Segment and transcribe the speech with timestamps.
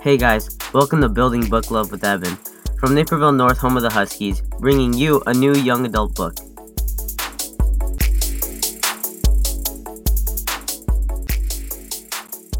[0.00, 2.36] Hey guys, welcome to Building Book Love with Evan.
[2.78, 6.36] From Naperville North, home of the Huskies, bringing you a new young adult book.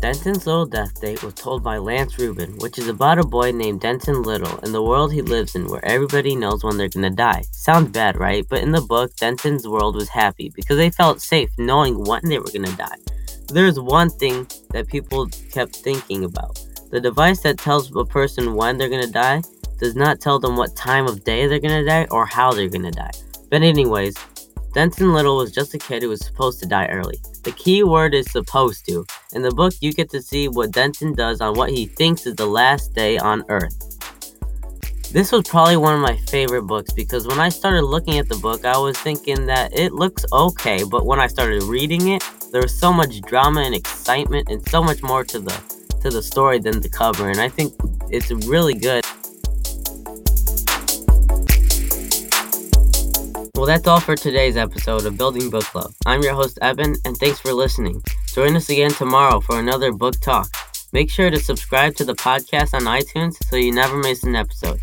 [0.00, 3.82] Denton's Little Death Date was told by Lance Rubin, which is about a boy named
[3.82, 7.44] Denton Little and the world he lives in where everybody knows when they're gonna die.
[7.52, 8.44] Sounds bad, right?
[8.48, 12.40] But in the book, Denton's world was happy because they felt safe knowing when they
[12.40, 12.96] were gonna die.
[13.46, 18.78] There's one thing that people kept thinking about the device that tells a person when
[18.78, 19.42] they're gonna die
[19.78, 22.90] does not tell them what time of day they're gonna die or how they're gonna
[22.90, 23.10] die.
[23.50, 24.14] But, anyways,
[24.74, 27.18] Denton Little was just a kid who was supposed to die early.
[27.42, 29.04] The key word is supposed to.
[29.32, 32.34] In the book, you get to see what Denton does on what he thinks is
[32.34, 33.74] the last day on Earth.
[35.10, 38.36] This was probably one of my favorite books because when I started looking at the
[38.36, 42.60] book, I was thinking that it looks okay, but when I started reading it, there
[42.60, 46.58] was so much drama and excitement and so much more to the to the story
[46.58, 47.74] than the cover, and I think
[48.10, 49.04] it's really good.
[53.54, 55.90] Well, that's all for today's episode of Building Book Club.
[56.06, 58.02] I'm your host, Evan, and thanks for listening.
[58.28, 60.48] Join us again tomorrow for another book talk.
[60.92, 64.78] Make sure to subscribe to the podcast on iTunes so you never miss an episode.